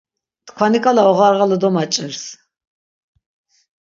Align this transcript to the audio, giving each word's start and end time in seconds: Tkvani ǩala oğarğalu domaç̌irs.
Tkvani 0.47 0.79
ǩala 0.83 1.03
oğarğalu 1.11 1.57
domaç̌irs. 1.61 2.23